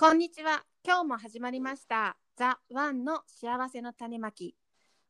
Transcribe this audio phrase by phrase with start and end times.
[0.00, 4.56] こんにちは今日も始まりましたザ・ワンの幸せの種まき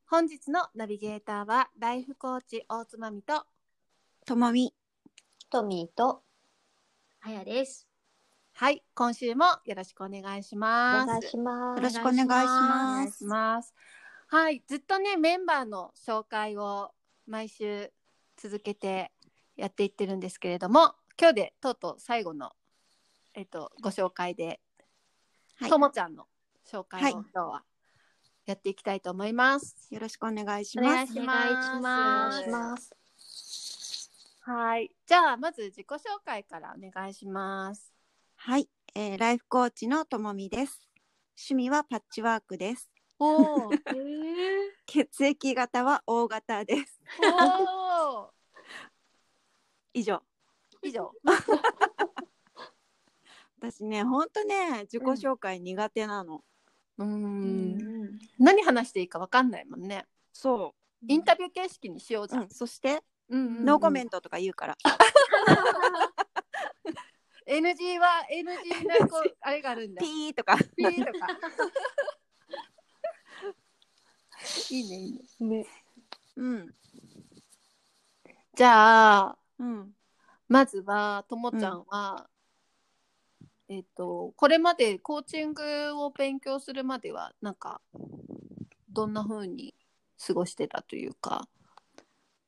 [0.04, 3.44] 本日のナビゲーターはライフコーチ大つまみと
[4.26, 4.74] ともみ。
[5.48, 6.22] トミーと、
[7.20, 7.86] はやです。
[8.52, 11.78] はい今週もよろしくお願いしますお願いします。
[11.78, 13.74] よろしくお願いしますお願いします。
[14.26, 16.90] はい、ずっとねメンバーの紹介を
[17.28, 17.92] 毎週
[18.36, 19.12] 続けて
[19.56, 22.50] やっていってるんですけれども、今日でとうとう最後の
[23.34, 24.58] えっとご紹介で、
[25.60, 26.26] はいともちゃんの
[26.66, 27.62] 紹介をはい今日は
[28.46, 29.76] やっていきたいと思います。
[29.90, 30.86] よろしくお願いします。
[30.86, 31.20] お願いし
[32.48, 32.96] ます。
[34.40, 37.92] はい、じゃあまず自己紹介からお願いします。
[38.36, 40.88] はい、えーライフコーチのともみです。
[41.36, 42.90] 趣味はパッチワークです。
[43.18, 43.76] おお、 え
[44.86, 46.98] 血液型は O 型です。
[47.22, 48.32] おお、
[49.92, 50.22] 以上。
[50.82, 51.12] 以上。
[53.60, 56.42] 私ね、ほんとね、自己紹介苦手なの。
[56.96, 60.06] うーーん、何話していいかわかんないもんね。
[60.32, 60.74] そ
[61.06, 62.28] インタビュー形式にしようう。
[62.28, 62.42] じゃん。
[62.44, 64.76] うん、そして、うんうんうんノーコメントとか言うから。
[67.46, 70.00] NG は NG なこうあれがあるんだ。
[70.00, 70.56] ピーとか。
[70.76, 71.26] ピーとか。
[74.70, 75.12] いいねいい
[75.44, 75.58] ね。
[75.58, 75.66] ね。
[76.36, 76.74] うん。
[78.54, 79.94] じゃあうん。
[80.48, 82.28] まずはともちゃんは、
[83.70, 85.62] えっ、とこれまでコーチング
[86.02, 87.80] を勉強するまではなんか
[88.88, 89.74] どんな風に
[90.26, 91.48] 過ごしてたというか、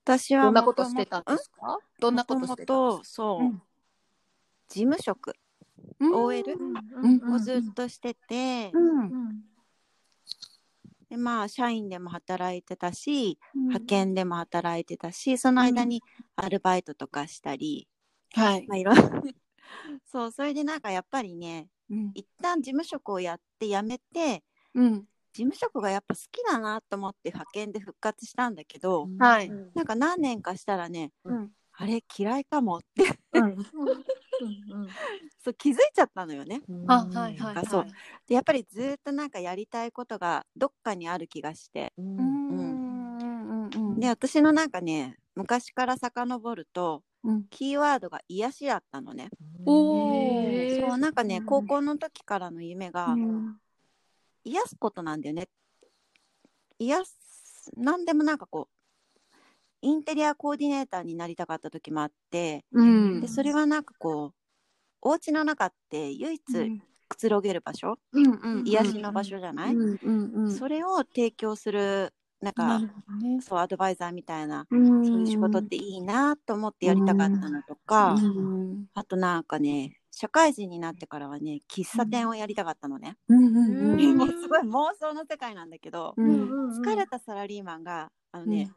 [0.04, 1.78] 私はどんなこもとしてたんですか？
[2.00, 3.62] どんなことしてたんもともとそう、うん。
[4.68, 5.34] 事務職。
[6.00, 6.12] うん。
[6.12, 6.56] OL
[7.02, 7.34] うん。
[7.34, 8.78] をずっとしてて、う
[9.08, 9.42] ん。
[11.08, 13.62] でまあ社員でも働いてたし、うん。
[13.68, 16.02] 派遣でも働いてたしその間に
[16.34, 17.86] アルバイトとかしたり、
[18.34, 18.66] はい。
[18.66, 19.02] まあいろいろ
[20.04, 22.10] そうそれでなんかやっぱりねうん。
[22.14, 24.42] 一旦事務職をやって辞めて
[24.74, 25.06] うん。
[25.32, 29.50] 事務職がやっぱ好きだなと思って派遣で復活したんだけど、はい。
[29.74, 31.52] なんか何年かしたらねうん。
[31.72, 33.56] あれ嫌いかもってうん。
[35.42, 36.62] そう気づいちゃったのよね。
[36.86, 37.66] あはいはいはい。
[37.66, 37.86] そう。
[38.28, 41.92] でやっぱりずっとなんかやりたいことがどっかにある気がして。
[41.96, 44.00] うんうんうんうん。
[44.00, 47.44] で私のなんかね昔から遡るとうん。
[47.50, 49.30] キーワードが癒しだったのね。
[49.64, 51.46] そうなんかね、うん。
[51.46, 53.56] 高校の時からの夢が、うん。
[54.44, 55.48] 癒すことなんだよね。
[56.78, 58.74] 癒す何でもなんかこう
[59.82, 63.20] インテリアコーディネーターになりたかった時もあってうん。
[63.20, 64.34] でそれはなんかこう
[65.00, 66.42] お家の中って唯一
[67.08, 68.66] くつろげる場所、うんうん。
[68.66, 70.52] 癒しの場所じゃない、うんうんうん。
[70.52, 73.40] それを提供するなんか、ね。
[73.40, 75.06] そうアドバイザーみたいな、うん。
[75.06, 78.86] そういう仕事っていいなと思ってやりたかったのとか、うん。
[78.94, 83.46] あとなんかね社会人になってからはね喫茶店をやりたかったのね、うん。
[83.46, 83.56] うん
[84.00, 88.70] うんもうすごい妄想の世界なんだけど、うん疲れたサラリーマンがあのね、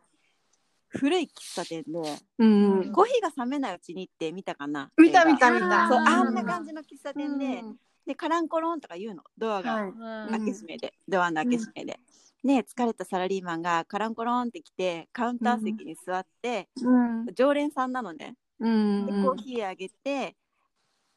[0.89, 5.87] 古い喫茶店でコーヒーが冷めないうちにって見たかな見た見た見た。
[5.89, 7.75] そううんあんな感じの喫茶店で、うん。
[8.05, 9.23] でカランコロンとか言うの。
[9.37, 10.29] ドアがはい。
[10.29, 11.99] 開け閉めで、ドアの開け閉めで、
[12.45, 17.25] ね疲れたサラリーマンがカランコロンって来てカウンター席に座って、うん。
[17.33, 18.35] 常連さんなのね。
[18.59, 19.05] うん。
[19.07, 20.35] でコーヒーあげて、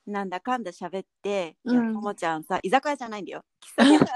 [0.07, 1.85] なんだかんだ喋って「うん。
[1.85, 3.45] いやともちゃんさ居酒屋じゃないんだよ。
[3.79, 4.07] 喫茶店だ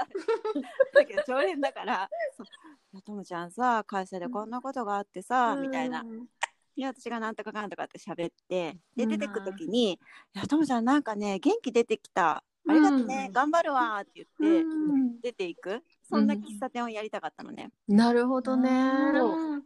[0.93, 2.45] だけど常連だから「そう。
[2.93, 6.03] いやともちゃんさ会社でこんなことがあってさ」みたいな。
[6.75, 9.09] で私がなんとかかんとかって喋ってでうん。
[9.09, 9.93] 出てく時に
[10.33, 12.43] 「いやともちゃんなんかね元気出てきた。
[12.65, 15.19] ありがとね、うん頑張るわ」って言って、うん。
[15.21, 15.83] 出ていく
[16.13, 17.71] そんな喫茶店をやりたかったのね。
[17.87, 18.71] なるほどね。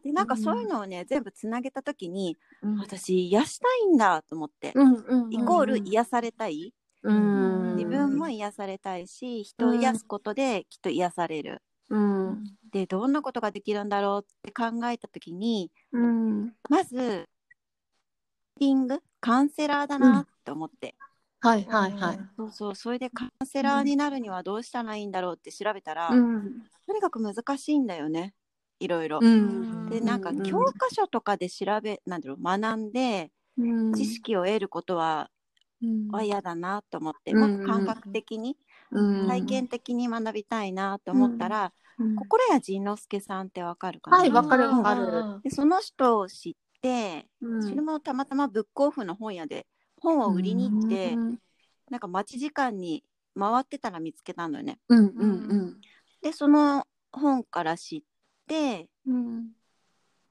[0.03, 2.77] でなんかそういうのをね全部つなげた時にうん。
[2.77, 4.73] 私癒したいんだと思って、
[5.29, 6.73] イコール癒されたい、
[7.03, 7.75] うん。
[7.75, 11.61] 自分も癒されたいし人を癒すことできっと癒される。
[11.89, 12.43] うん。
[12.71, 16.53] でどんなことができるんだろうって考えた時にうん。
[16.69, 17.27] まず
[18.59, 18.99] リング？
[19.19, 20.95] カウンセラーだなって思って、
[21.39, 22.19] はいはいはい。
[22.35, 26.53] そうそうそれでカウンセラーになるにはどうしたらいいんだろうって調べたら、うん。
[26.87, 28.33] とにかく難しいんだよね。
[28.79, 29.19] いろいろ。
[29.19, 29.89] うん。
[29.89, 30.41] でなんかうん。
[30.41, 33.93] 教科書とかで調べなんだろう学んでうん。
[33.93, 35.29] 知識を得ることは
[36.11, 37.39] は嫌だなと思って、うん。
[37.41, 38.57] もっと感覚的に、
[38.91, 39.27] うん。
[39.27, 42.15] 体験的に学びたいなと思ったら、うん。
[42.15, 44.77] 心谷仁之助さんってわかるかな、はいわかるうん。
[44.77, 45.03] わかる。
[45.43, 47.61] でその人を知って、うん。
[47.61, 49.67] それもたまたまブックオフの本屋で
[50.15, 51.39] 本を売りに行って、うん。
[51.89, 53.03] なんか待ち時間に
[53.37, 54.79] 回ってたら見つけたのよね。
[54.89, 55.81] うんうん
[56.21, 58.01] でその本から知っ
[58.47, 59.51] てうん。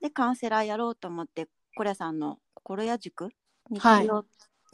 [0.00, 3.31] でカウンセラーやろうと思って心谷さんの心谷塾
[3.70, 4.25] に通はいっ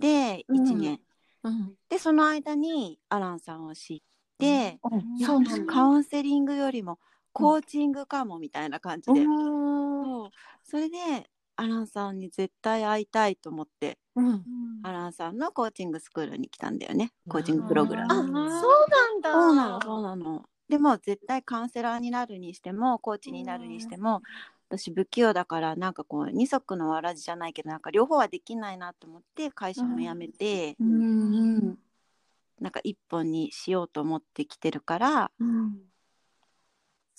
[0.01, 1.01] てうん1年、
[1.43, 1.75] うん。
[1.89, 4.01] でその間にアランさんを知っ
[4.39, 5.65] て、うなんだ。
[5.67, 6.99] カウンセリングよりも
[7.33, 10.31] コーチングかもみたいな感じで、うん。
[10.65, 14.45] それでアランさんに絶対会いたいと思ってうん。
[14.83, 17.13] アランさんのコーチングスクールに来たんだよね。
[17.29, 18.13] コーチングプログラム。
[18.13, 19.33] あそううんなんだ。
[19.33, 20.45] そうなのそうなの。
[20.69, 24.23] でも絶対カウンセラーになるにしてもコーチになるにしても、
[24.69, 30.93] 私不器用だからなんかこう二足のわらじじゃないけどなんか両方はできないなと思って会社も辞めて、うん。
[30.93, 31.79] うん。
[32.61, 35.92] なんか一本にしようと思ってきてるからうん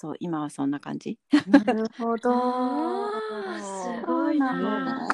[0.04, 1.18] そう今はそんな感じ？
[1.48, 2.30] なるほど。
[3.58, 5.08] すごいな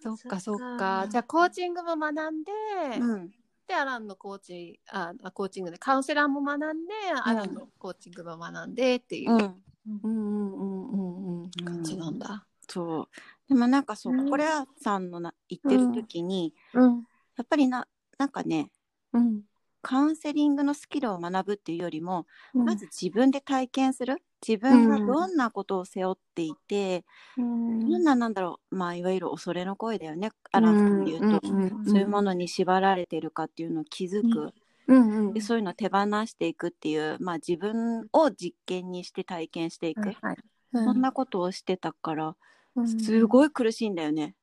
[0.00, 1.06] そっかそっか。
[1.08, 2.52] じゃあコーチングも学んで、
[2.98, 3.30] うん、
[3.68, 6.92] でアランのコーチああコーチングでカウンセラーも学んで、
[7.22, 9.54] アランのコーチングも学んでっていう、うん、うん
[10.02, 12.44] うんうんうんうん感じなんだ。
[12.68, 13.08] そう。
[13.48, 14.28] でもなんかそう、うん。
[14.28, 14.46] これ
[14.82, 17.06] さんのな言ってる時に、うん。
[17.36, 17.86] やっぱりな
[18.18, 18.72] なんかね
[19.12, 19.42] うん
[19.88, 22.64] カウンセリングのスキルを学ぶっていうよりも、うん。
[22.64, 24.22] まず自分で体験する。
[24.46, 27.04] 自分がどんなことを背負っていて、
[27.36, 27.92] うん。
[27.92, 30.30] どんななんだろう、まあ、いわゆる恐れの声だよね。
[30.52, 34.54] アランさんで言うと、んんそういうものに縛られてるかっていうのを気づく、
[34.88, 35.10] うん。
[35.28, 40.36] うんでそういうのを手放していくっていう、まあ、自分を実験にして体験していく、はい。
[40.74, 42.36] そんなことをしてたから
[42.74, 43.12] うん。
[43.12, 44.36] すごい苦しいんだよね。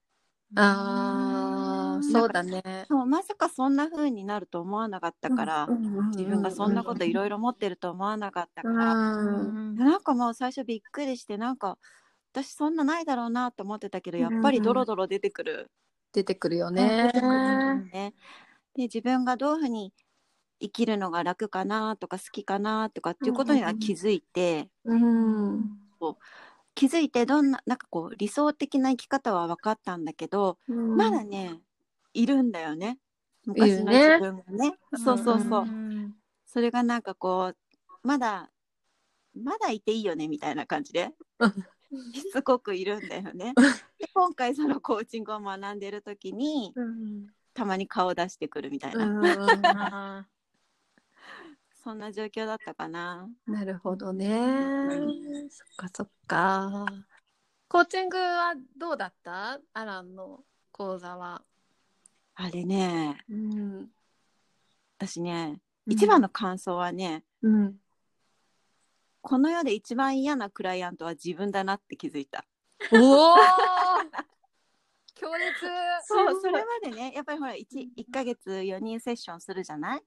[0.55, 0.61] あ
[1.97, 2.85] あそうだね。
[2.87, 5.67] そうまさかそんな風になると思わなかったから、
[6.11, 9.75] 自分がそんなこといろいろ持ってると思わなかったから、うん。
[9.75, 11.77] なんかもう最初びっくりしてなんか
[12.33, 15.71] 私そんなないだろうなと思ってたけどやっぱりドロドロ出てくる、
[16.11, 17.11] 出てくるよ出ね
[17.91, 18.13] ね。
[18.73, 19.93] で自分がどういうふうに
[20.59, 25.79] 生きるのが楽かなとか好きかなとかっていうことには気づいて、うん
[26.75, 31.61] 気づいてどんななんかこう理想的な生き方は分かったんだけど、まだね
[32.15, 32.97] いるんだよね。
[33.45, 34.77] 昔の自分がね。
[34.95, 36.15] そうそうそう、ん。
[36.45, 37.57] それがなんかこう
[38.07, 38.49] まだ
[39.33, 41.11] まだいていいよねみたいな感じで。
[42.13, 43.53] しつこくいるんだよね。
[43.99, 50.27] で今回そのコーチングを学んでる時にうんたまに顔出してくるみたいな、
[51.81, 53.29] そんな状況だったかな。
[53.47, 54.27] なるほどね。
[55.49, 56.85] そっかそっか。
[57.69, 59.61] コーチングはどうだった？
[59.73, 61.43] アランの講座は。
[62.35, 63.17] あれね。
[63.29, 63.89] うん。
[64.97, 67.75] 私ね一番の感想はね、うん。
[69.21, 72.45] この世で一番嫌なクライアントは自分だなって気づいた。
[72.91, 73.35] おお
[75.15, 75.53] 強烈。
[76.03, 77.65] そうそれまでねやっぱりほら 1,
[77.97, 80.01] 1ヶ月4人セッションするじゃない？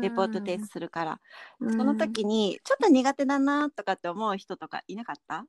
[0.00, 1.20] レポート提出するから、
[1.58, 5.44] その時にちょっと苦手だなとかって思う人とかいなかった？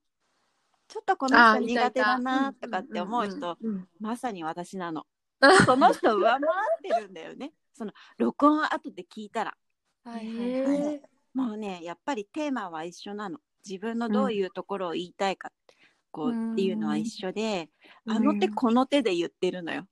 [0.88, 3.88] ちょっとこのあ人苦手だなとかって思う人、うん。
[4.00, 5.06] まさに私なの。
[5.44, 6.42] う んその人上回っ
[6.82, 7.52] てるんだよね。
[7.74, 9.58] その録音後で聞いたら。
[10.06, 11.02] はい
[11.34, 13.40] もうねやっぱりテーマは一緒なの。
[13.68, 15.50] 自分のどういうところを言いたいか、
[16.12, 17.70] こうっていうのは一緒で、
[18.06, 19.88] あの手この手で言ってるのよ。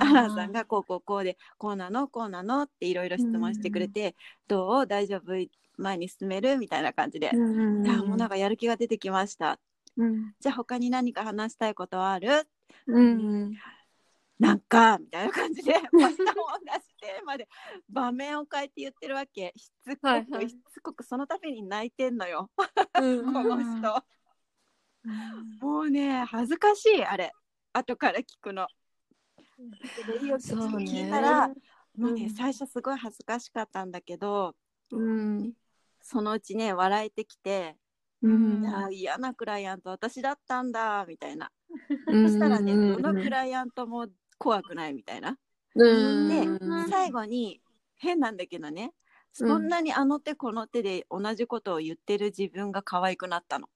[0.00, 4.14] アランさんがこうこうこうでこうなのこうなのっていろいろ質問してくれて、
[4.46, 4.86] どう？
[4.86, 5.32] 大丈夫？
[5.78, 6.58] 前に進める？
[6.58, 9.58] みたいな感じで、うんいやもうなんかやる気が出てきました。
[9.96, 10.34] うん。
[10.38, 12.46] じゃあ他に何か話したいことはある？
[12.86, 13.54] うん
[14.38, 16.24] なんかみたいな感じで また同じ
[17.00, 17.48] テーマで
[17.88, 19.52] 場面を変えて言ってるわけ。
[19.56, 20.48] しつこく、はいはい。
[20.48, 22.50] しつこくそのために泣いてんのよ。
[23.00, 24.04] うんこの人、
[25.60, 27.32] もうね恥ずかしいあれ。
[27.72, 28.62] 後から聞くの。
[28.62, 28.68] だ
[29.96, 30.84] けどいいよそうね。
[30.84, 31.54] 聞いたらも
[31.96, 32.30] うね、うん。
[32.30, 34.54] 最初すごい恥ずかしかったんだけど
[34.92, 35.52] うん。
[36.00, 37.76] そのうちね笑えてきて、
[38.22, 38.62] うん。
[38.62, 41.50] いや嫌なクライアント私だったんだみたいな、
[42.06, 44.06] うんそしたらねうんどのクライアントも
[44.38, 45.36] 怖くないみたいな、
[45.74, 46.28] うん。
[46.28, 47.60] でうん最後に
[47.96, 48.92] 変なんだけどね。
[49.32, 53.68] そんなにあの手この手で同じことを言ってる自分が可愛くなったの。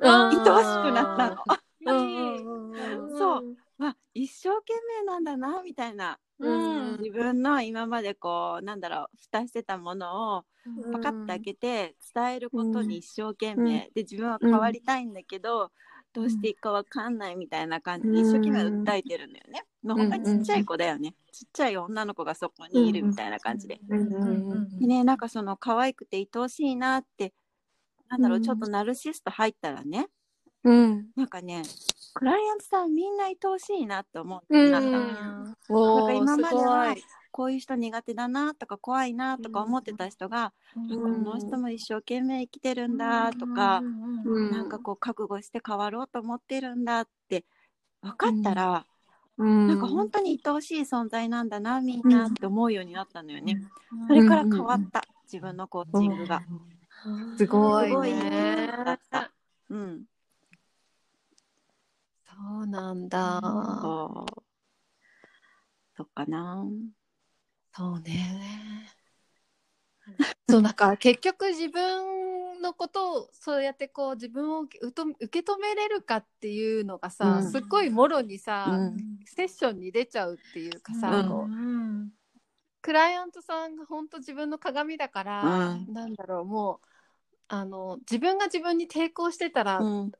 [0.00, 1.44] 愛おしくなったの。
[3.16, 3.56] そう。
[3.78, 6.98] まあ一生懸命なんだなみたいな、うん。
[6.98, 10.44] 自分の今までこうなんだろう蓋してたものを
[10.92, 15.70] パカッと開けて伝えることに一生懸命、で自分は変わりたいんだけど、
[16.16, 19.64] どうしていいかわかんないみたいな感じで一生懸命訴えてるんだよね。
[19.82, 21.14] まあ、本当にちっちゃい子だよね。
[21.30, 23.78] ちっちゃい女の子がそこにいるみたいな感じで。
[23.86, 27.34] でね、なんかその可愛くて愛おしいなって、
[28.08, 30.06] なんだろう、うんちょっとナルシスト入ったらね、
[30.64, 31.06] うん。
[31.14, 31.62] なんかね、
[32.14, 37.02] クライアントさんみんな愛おしいなって思うなんか今まではす
[37.36, 40.88] こういう人苦手だなとか怖いなとか思ってた人が、ん。
[40.88, 44.68] この人も一生懸命生きてるんだとか、なん。
[44.70, 46.86] かこう覚悟して変わろうと思ってるん。
[46.86, 47.44] だって
[48.00, 48.86] 分かったら、
[49.36, 49.78] うん、なん。
[49.78, 51.50] か本当に愛おしい存在なん。
[51.50, 52.08] だなみん。
[52.08, 53.60] なって思うようになったのよね。
[54.08, 56.40] それから変わった、自分のコーチングが。
[57.36, 58.70] すごいね。
[59.68, 60.04] うん。
[62.24, 63.10] そうなん。
[63.10, 63.40] だ。
[63.42, 64.42] そう。
[65.98, 66.64] そっかな。
[67.76, 68.88] そうね。
[70.48, 74.78] そうなんか結局自分のことをそうやってこう自分を受
[75.28, 82.12] け止めれるかっていうのがさ、うんすっごいもろにさ、うんセッションに出ちゃうっていうかさ、うん
[82.80, 86.86] クライアントさんが本当自分の鏡だから、うんなんだろうもう
[87.48, 90.12] あの自分が自分に抵抗してたら、うん。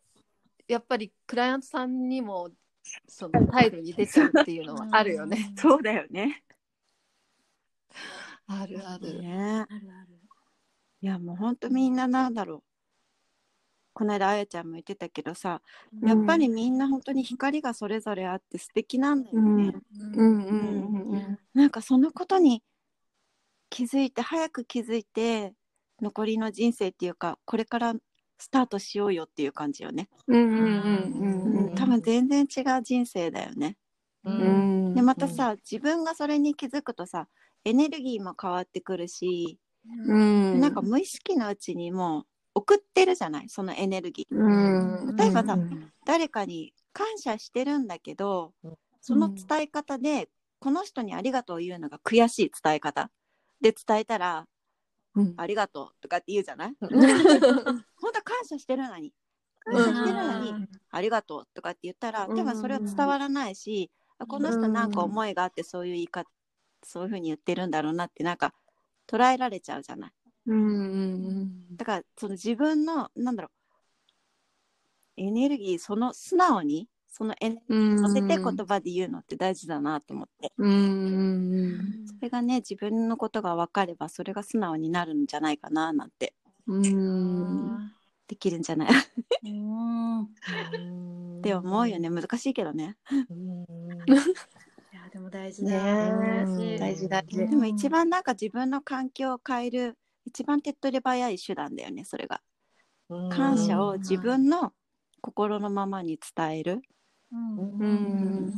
[0.68, 2.50] やっぱりクライアントさんにも
[3.06, 5.54] その態度に出ちゃうっていうのはあるよね。
[5.56, 6.42] そうだよね。
[8.47, 9.21] あるある。
[9.21, 9.67] ね。
[11.03, 12.62] いやもうほんとみんななんだろう。
[13.93, 15.62] この間あやちゃんも言ってたけどさ、
[16.03, 19.73] やっぱりみんな本当に光がそれぞれあって素敵なんだよね。
[20.05, 20.19] うん。
[20.19, 20.47] うん。
[20.49, 21.12] うん。
[21.12, 21.38] うん。
[21.55, 22.62] なんかそのことに
[23.71, 25.55] 気づいて早く気づいて
[26.03, 27.95] 残りの人生っていうかこれから
[28.38, 30.09] スタートしようよっていう感じよね。
[30.29, 30.37] うん。
[30.37, 30.55] うん。
[30.55, 31.69] うん。
[31.69, 31.75] うん。
[31.75, 33.76] 多分全然違う人生だよね。
[34.25, 34.95] うん。
[34.95, 37.29] でまたさ自分がそれに気づくとさ
[37.66, 39.58] エネルギーも変わってくるし、
[40.06, 40.61] うん。
[40.61, 44.37] なんか無意識のうちにもう送ってるじゃないそのエネルギー。
[44.37, 45.16] うん。
[45.16, 45.92] 例えばさうん。
[46.04, 48.52] 誰かに感謝してるんだけど
[49.00, 53.11] その伝え方で、この人にありがとうを言うのが悔しい伝え方。
[53.61, 54.46] で伝えたら
[55.14, 55.35] うん。
[55.37, 56.76] ありがとうとかって言うじゃない？
[56.80, 59.12] 本当は感謝してるのに。
[59.64, 62.35] 感謝してるのにありがとうとかって言ったらうん。
[62.37, 66.28] でもそれは伝わらないしあこの人なんか思いがあってそういう言い方
[66.87, 68.55] そういうふうに言ってるんだろうなってなんか
[69.09, 70.12] 捉えられちゃうじゃない。
[70.47, 70.62] うんう
[71.45, 73.52] んだからその自分のなんだろう。
[75.19, 80.52] エネルギーその素直にそのエネルギー乗せて言葉で言うのって大事だなと思って。
[80.59, 80.75] うんう
[82.02, 86.35] んそれがね自分のことが分かればそれが素直になるんじゃないかななんて。
[86.66, 87.93] うん。
[88.28, 88.88] できるんじゃない？
[91.38, 92.11] って思うよね。
[92.11, 92.97] 難しいけどね。
[94.07, 94.12] い
[95.06, 96.78] やでも大事だね。
[96.78, 102.40] 大事大事でも一番なんか自分の環境を変える一番手っ取り早い手段だよねそれが。
[103.28, 104.72] 感謝を自分の
[105.20, 106.82] 心のままに伝える、
[107.32, 107.36] う
[107.84, 108.52] ん。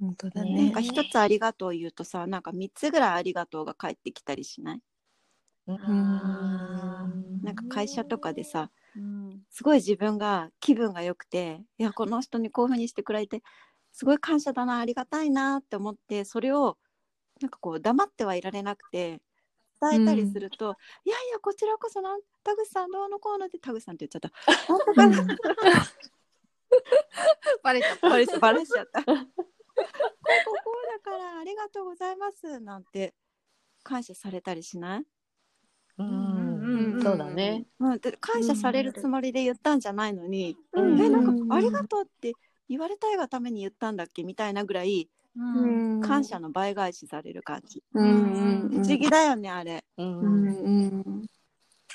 [0.00, 4.80] 本当だなんねか一つありがとう言うとさなんか三つぐらいありがとうが返ってきたりしない？
[7.42, 8.70] なんか会社とかでさ
[9.50, 13.42] すごい自分が気分が良くていやこの人にこういうふうにしてくれて
[13.96, 16.76] すごい感謝だなありがたいなって思ってそれを
[17.40, 19.22] なんかこう黙ってはいられなくて
[19.80, 20.74] 伝えたりすると、
[21.04, 24.30] いやいやこちらこそなん田口さんどうのこうのって田口さんって言っちゃった。
[24.66, 25.26] 本当かな？
[27.62, 28.08] バレちゃった。
[28.10, 29.02] バレバレしちゃった。
[29.02, 29.30] こうこうこ
[30.84, 33.14] うだからありがとうございますなんて
[33.82, 35.04] 感謝されたりしない、
[35.98, 37.66] うんそうだね。
[37.80, 41.00] うん、で感謝されるつもりで言ったんじゃないのに、うん。
[41.00, 42.32] えなんかありがとうって
[42.68, 45.08] 言われたいがために言ったんだっけみたいなぐらい
[46.02, 48.68] 感謝の倍返しされる感じ、うん。
[48.70, 49.84] 不思議だよねあれ。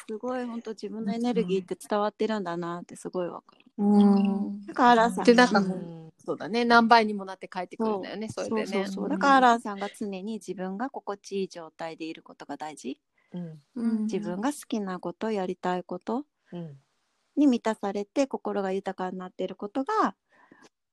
[0.08, 3.66] すごい本当自分のエネルギーって伝わってるんだなってすごいわかる。
[3.78, 4.66] うん。
[4.66, 6.66] だからアランさんそうだね。
[6.66, 8.86] 何倍にもなって帰ってくるんだよねそれでね。
[9.10, 13.00] だからアランさんが常に自分が心地いい状態でいることが大事。
[13.34, 13.40] う
[13.84, 14.04] ん。
[14.04, 16.78] 自分が好きなことやりたいことうん。
[17.38, 20.16] に満たされて心が豊かになっていることが、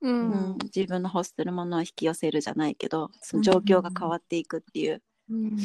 [0.00, 0.30] ううん。
[0.54, 5.56] ん自分の欲するものを引き寄せるじゃないけどその状況が変わっていくっていう、うん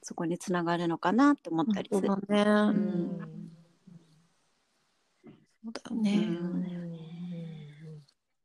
[0.00, 2.06] そこにつながるのかなって思ったりする。
[2.06, 2.72] そうだね。
[2.72, 3.18] ん。
[5.62, 6.16] そうだよね。
[6.16, 6.24] う
[6.54, 6.68] ん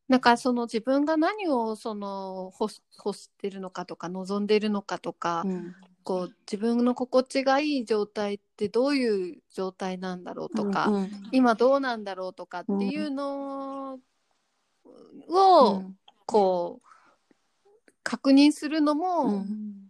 [0.10, 14.00] なんかその自分が何をその欲し欲してるのかとか望んでるのかとか、うんこう自分の心地がいい状態ってどういう状態なんだろうとか、うん今どうなんだろうとかっていうのう
[15.27, 15.97] をん。
[16.25, 16.88] こう
[18.03, 19.89] 確認するのも、うん。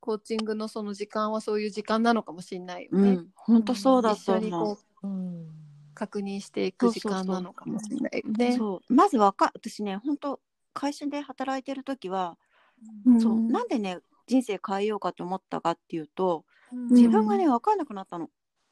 [0.00, 3.10] コーチングのその時間はそういう時間なのかもしれないよね。
[3.10, 4.82] うん、本当そうだと一緒に思うこ。
[5.02, 5.46] うん
[5.92, 8.56] 確認していく時間なのかもしれないね。
[8.56, 10.40] そうまずわか私ね本当
[10.72, 12.38] 会社で働いてる時は、
[13.20, 13.40] そう。
[13.40, 16.46] なんでね人生変えようかと思ったかっていうと
[16.90, 18.30] 自分がね分かんなくなったの。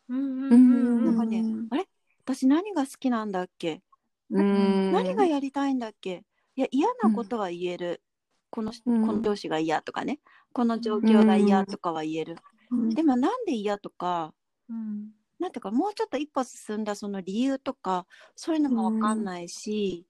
[0.08, 1.04] うん。
[1.04, 1.86] なんかねあれ？
[2.24, 3.82] 私何が好きなんだっけ？
[4.30, 4.92] うん。
[4.92, 6.24] 何がやりたいんだっけ？
[6.56, 8.02] いや嫌なことは言える、
[8.50, 9.06] このうん。
[9.06, 10.20] この上司が嫌とかね。
[10.52, 12.36] この状況が嫌とかは言える、
[12.70, 12.88] うん。
[12.90, 14.32] でもなんで嫌とか
[14.68, 15.08] うん。
[15.38, 20.04] なんていうかもうちょっと一歩進んだその理由とかそういうのも分かんないし、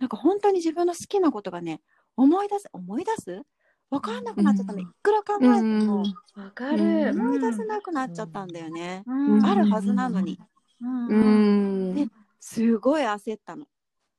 [0.00, 1.80] なんか本当に自分の好きなことがね
[2.16, 3.42] 思い出す思い出す？
[3.90, 4.84] 分かんなくなっちゃったの、うん。
[4.84, 6.02] いくら考えても、
[6.34, 7.04] わかる。
[7.04, 7.10] る。
[7.12, 9.46] 思い出せなくなっちゃったんだよね、ん。
[9.46, 10.38] あるはずなのに、
[10.80, 11.94] うん。
[11.94, 12.06] で
[12.40, 13.66] すごい焦ったの、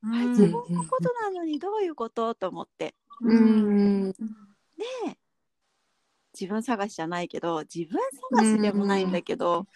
[0.03, 0.29] うん。
[0.31, 2.35] 自分のことなのにどういうこと？
[2.35, 2.95] と思って。
[3.21, 4.11] うん。
[4.11, 4.15] で
[6.33, 7.99] 自分探しじゃないけど自分
[8.37, 9.67] 探しでもないんだけど、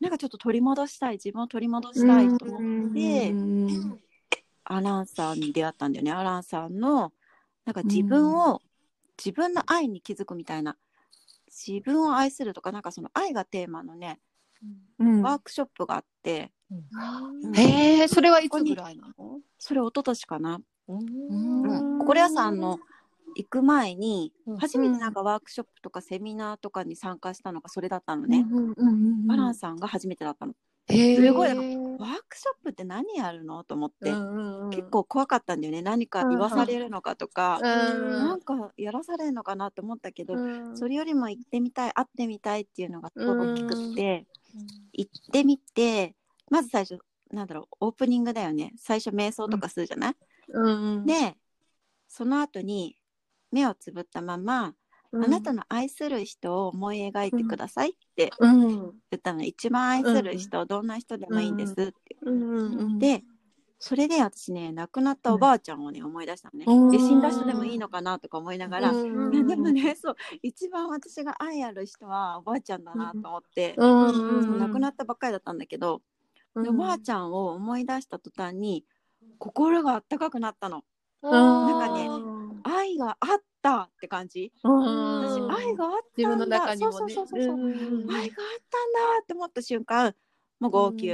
[0.00, 4.00] なんかちょっと取り戻したい自分を取り戻したいと思って、うん
[4.66, 6.10] アランさんに出会ったんだよね。
[6.10, 7.12] アランさんの
[7.66, 8.62] なんか自分を、
[9.18, 10.76] 自分の愛に気づくみたいな。
[11.48, 14.20] 自分を愛するとかなんかその愛がテーマのね
[14.98, 15.22] うん。
[15.22, 16.50] ワークショップがあって、
[17.54, 19.40] へえそれはいつぐらいなの？
[19.58, 20.98] それ一昨年かな、うん。
[21.68, 22.78] うん、心屋さんの
[23.36, 24.56] 行く前にうん。
[24.58, 30.54] 初めてなんかワークショップとかセミナーとかに参加したのがそれだったのね、うんうんうんアランさんが初めてだったの。
[30.86, 31.48] すごい。
[31.48, 31.58] ワー
[32.28, 33.64] クショップって何やるの？
[33.64, 34.10] と思って、
[34.76, 35.80] 結構怖かったんだよね。
[35.80, 40.34] 何か言わされるのかとか、なんかやらされるのかなと思ったけど、
[40.74, 44.26] それよりも行ってみたい会ってみたいっていうのがすごく大きくって、
[44.92, 46.14] 行ってみて
[46.50, 46.98] まず最初
[47.32, 48.72] なんだろうオープニングだよね。
[48.76, 50.16] 最初瞑想とかするじゃない、
[50.48, 51.06] うん。
[51.06, 51.36] で
[52.08, 52.96] その後に
[53.50, 54.74] 目をつぶったまま、
[55.12, 58.68] あなたの愛する人を思い描いてくださいってうん。
[58.68, 61.92] 言ったの、一番愛する人、どんな人でもいいんですって。
[62.22, 63.22] うんで
[63.80, 66.90] それで私ね亡くなったおばあちゃんをね、思い出したのね、うん。
[66.90, 70.16] で死んだ人でもいいのかなとか思いながら、うんいやでもねそう。
[70.42, 76.13] 一番私が愛ある人はおばあちゃんだなと思って、うん亡くなったばっかりだったんだけど、で
[76.56, 78.84] おばあちゃんを思い出した途端に
[79.38, 80.82] 心があったかくなったの。
[81.22, 82.08] なんかね
[82.64, 84.52] 愛があったって感じ。
[84.62, 85.52] 私うん。
[85.52, 86.96] 愛があった自分のんだ中にもね。
[86.98, 88.04] そうそうそうそう、う。
[88.06, 88.10] ん。
[88.10, 90.14] 愛があったんだって思った瞬間
[90.60, 91.08] もう号泣、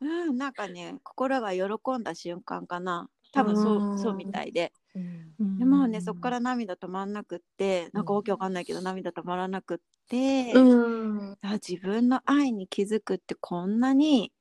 [0.00, 1.64] うん、 なんかね心が喜
[1.98, 3.08] んだ瞬間かな。
[3.32, 3.98] 多分そう,、うん。
[3.98, 4.72] そうみたいで。
[4.76, 9.78] うんでもうねそこから涙止まんなくってなんかわけわかんないけど涙止まらなくっ
[10.08, 11.38] て、うん。
[11.42, 14.32] あ自分の愛に気づくってこんなに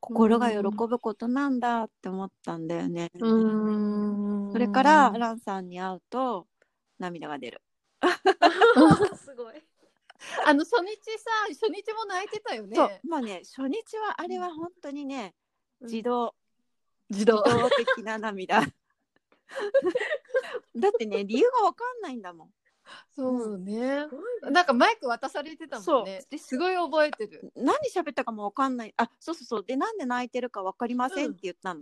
[0.00, 4.52] 心が喜ぶことなんだって思ったんだよね、うん。
[4.52, 6.46] それからランさんに会うと
[6.98, 7.62] 涙が出る。
[9.14, 9.54] すごい。
[10.44, 12.74] あの初日さ初日も泣いてたよね。
[12.76, 12.90] そう。
[13.08, 15.34] まあね初日はあれは本当にね、
[15.80, 16.34] 自動。
[17.10, 17.42] 自動。
[17.44, 18.62] 自動的な涙
[20.76, 22.50] だってね理由がわかんないんだもん。
[23.14, 24.06] そうね。
[24.42, 26.22] なんかマイク渡されてたもんね。
[26.28, 26.38] そう。
[26.38, 27.52] すごい覚えてる。
[27.54, 28.94] 何喋ったかもわかんない。
[28.96, 29.64] あそうそうそう。
[29.64, 31.80] でなんで泣いてるかわかりませんって言ったの、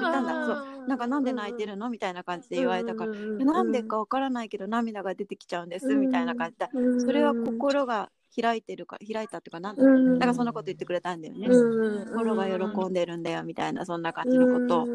[0.00, 0.26] なん。
[0.26, 0.46] だ。
[0.46, 0.88] そう。
[0.88, 6.68] なんかなんで泣いてるのみたいな感じで言われたから、なんでかわからないけど涙が出てきちゃうんです、みたいな感じで
[7.00, 9.96] それは心が開いてるか開いたっていうかなんだろう。
[9.96, 10.18] うん。
[10.18, 12.06] なんかそんなこと言ってくれたんだよね、うん。
[12.06, 14.86] 心が喜んでるんだよみたいなそんな感じのこと。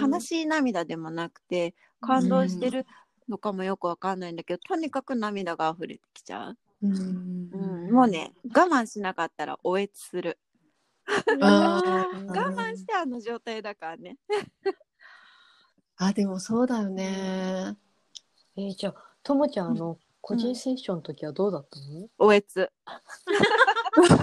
[0.00, 2.86] 悲しい涙でもなくて感動してる
[3.28, 7.50] のかもよくわかんないんだけどとにかく涙が溢れてきちゃう、うん。
[7.52, 10.38] うん、もうね我慢しなかったらおえつする。
[11.06, 14.16] 我慢してあの状態だからね。
[15.96, 17.76] あでもそうだよね。
[18.56, 22.68] えー、じゃあ、ともちゃん、あの、個人セッションの時はどうだったの、おえつ。
[22.86, 23.04] だか
[24.10, 24.18] ら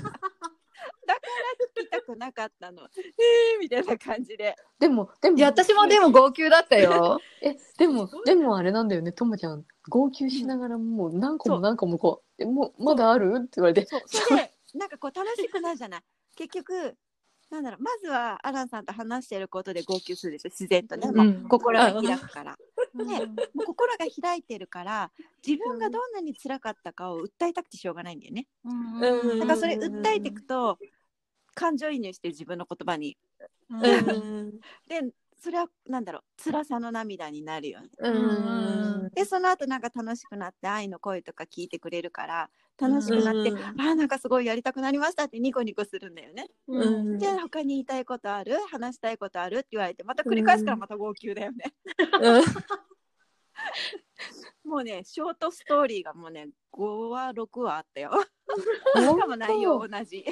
[1.82, 2.82] 聞きたくなかったの。
[2.92, 4.54] えーみたいな感じで。
[4.80, 7.22] でも、でも、いや私もでも号泣だったよ。
[7.42, 13.36] え、でも、でもあれなんだよね、ともちゃん、号泣しながらもう何個も何個もこう、えもう、まだある？
[13.39, 14.02] って言われて、そう。
[14.06, 16.02] それでなんかこう楽しくなるじゃない？
[16.36, 16.98] 結局
[17.50, 20.50] なんだろうまずはアランさんと話してることで号泣するでしょ。
[20.50, 21.16] 自然とね、うん。
[21.42, 22.58] もう心が開くから、
[22.94, 25.12] ね、もう心が開いてるから
[25.46, 29.40] 自分がどんなに辛かったかを訴えたくてしょうがないんだよね、うん。
[29.40, 30.78] だからそれ訴えていくと
[31.56, 33.18] 感情移入して自分の言葉に。
[33.70, 33.80] うん。
[34.88, 36.24] でそれはなんだろう。
[36.42, 39.10] 辛さの涙になるよねうん。
[39.14, 43.58] でその後なんか楽しくなって愛の声とか聞いてくれるから楽しくなって、うん。
[43.58, 46.50] あーなんかすごいやりたくなりましたってニコニコするんだよね。
[46.68, 47.20] うん。
[47.20, 48.58] で他に言いたいことある？
[48.72, 49.60] 話したいことある？
[49.60, 51.74] って言われてまた繰り返すからまた号泣だよね。
[54.64, 58.12] もうねショートストーリーがもうね5話6話あったよ。
[58.96, 60.26] しかも内容同じ。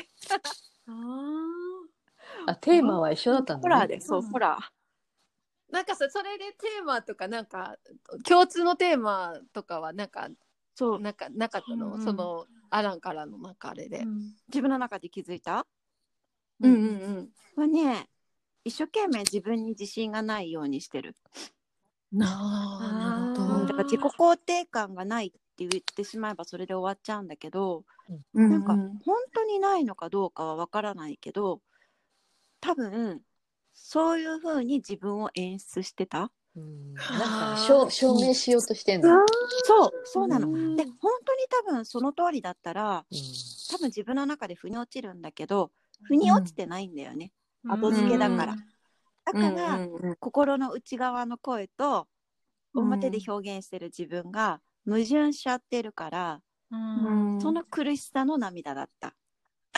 [2.48, 5.74] あテーマは一緒だったんだ、ね、ホラーで、そう、ホラー。
[5.74, 7.78] なんかさそれでテーマとかなんか
[8.28, 10.28] 共通のテーマとかはなんか
[10.76, 12.04] そう、なんかなかったの、うんうん。
[12.04, 14.06] そのアランからのなんかあれで。
[14.48, 15.66] 自分の中で気づいた？
[16.62, 18.08] うんうんはね、
[18.64, 21.16] 一生懸命自分に自信がないようにしてる。
[22.14, 22.20] うん。
[22.20, 23.66] なあなるほど。
[23.66, 27.84] だから自己肯定感がないって言ってしまえばそれで終わっちゃうんだけど、
[28.34, 31.62] うんなんか本当にないのかどうかはわからないけど、
[32.60, 33.22] 多分
[33.74, 36.32] そういうふうに自分を演出してた。
[36.56, 37.20] うん、はあ。
[37.20, 39.10] なんか証証明しようとしてんの、
[39.64, 40.50] そう、そうなの。
[40.50, 40.76] うん。
[40.76, 40.94] で、本
[41.26, 43.18] 当に多分その通りだったら、うん。
[43.70, 45.72] 多分自分の中で腑に落ちるんだけど、
[46.04, 47.32] 腑に落ちてないんだよね。
[47.68, 48.56] 後付けだから。
[49.24, 49.88] だから、
[50.20, 52.08] 心の内側の声と
[52.74, 57.40] 表で表現してる自分が矛盾しちゃってるから、うん。
[57.42, 59.16] その苦しさの涙だった。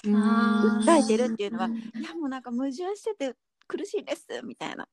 [0.04, 1.74] 訴えてるっていうのは、うん。
[1.76, 3.36] いやもうなんか矛盾してて
[3.68, 4.88] 苦しいですみたいな。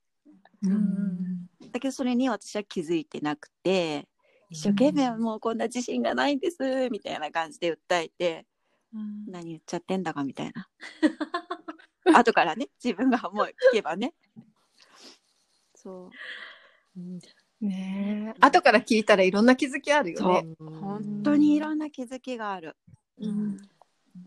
[0.63, 1.47] うん。
[1.73, 4.09] だけどそれに私は気づいてなくて、
[4.51, 8.47] 一生懸命もうこんな自信がないんですみたいな感じで訴えて、
[9.29, 10.69] 何言っちゃってんだかみたいな。
[12.19, 14.13] 後からね、自分がもう聞けばね。
[15.75, 16.11] そ
[16.97, 17.01] う。
[17.01, 17.19] うん
[17.61, 20.57] ねえ後から聞いたらいろんな気づきあるよね。
[20.59, 22.77] 本当にいろんな気づきがある。
[23.19, 23.59] うん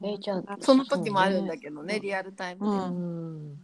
[0.03, 2.77] えじゃあその時もあるんだけどね、ねリアルタイムで。
[2.77, 3.59] ううん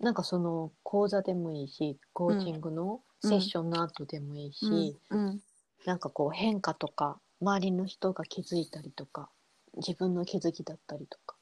[0.00, 5.42] なんかその講座でもいいしコーチングのセッションの後でもいいし、うん。
[5.88, 9.30] なんかこう変化とか周りの人が気づいたりとか
[9.78, 11.34] 自分の気づきだったりとか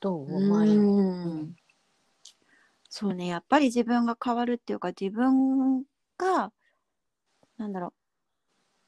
[0.00, 0.36] どう？
[0.38, 1.56] 周りの、うん。
[2.88, 5.82] そうね、やっぱり自分が変わるっていうか、自分
[6.16, 6.50] が、
[7.58, 7.92] なんだろ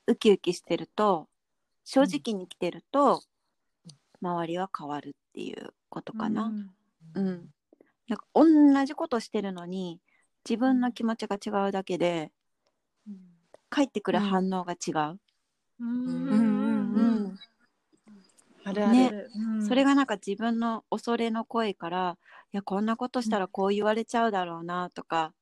[0.07, 1.29] う、ウキウキしてると、
[1.85, 3.20] 正直に来てると、
[4.22, 6.50] 周りは変わるっていうことかな。
[7.14, 7.50] うん。
[8.09, 10.00] なんか同じことしてるのに、
[10.48, 12.33] 自分の気持ちが違うだけで、
[13.71, 15.19] 返ってくる反応が違う。
[15.81, 16.29] うん。
[16.29, 16.95] うん。
[16.95, 17.39] うん。
[18.91, 19.13] ね。
[19.67, 22.19] それがなんか自分の恐れの声から、
[22.53, 25.33] いや、こんなことしたらこう言われちゃうだろうなとか、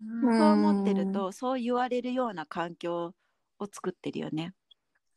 [0.00, 0.38] うん。
[0.38, 3.14] そう思ってると、そう言われるような環境
[3.58, 4.54] を作ってるよね。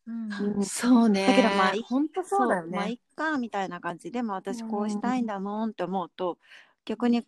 [0.08, 0.64] うん。
[0.64, 1.28] そうね。
[1.28, 2.96] だけどまあい本当そうだよまあ、いね。
[2.96, 4.12] っかみたいな感じ。
[4.12, 6.38] でも私こうしたいんだもんって思うと、
[6.86, 7.26] 逆に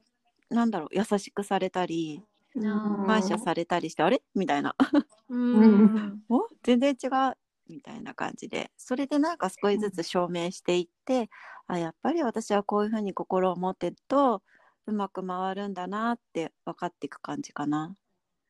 [0.49, 4.21] なんだろう優しくされたりうん感謝されたりして、あれ？
[4.35, 4.75] みたいな。
[5.29, 6.23] うん。
[6.29, 6.47] お？
[6.63, 7.37] 全然違う？
[7.69, 8.71] みたいな感じで。
[8.77, 11.29] それでなんか少しずつ証明していって、
[11.67, 14.43] あやっぱり私はこういうふうに心を持ってると
[14.87, 17.95] うまく回るんだなって分かっていく感じかな。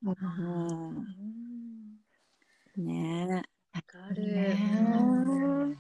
[0.04, 1.06] うん、
[2.78, 3.44] ね。
[3.74, 4.24] えわかる。
[4.26, 5.78] ね。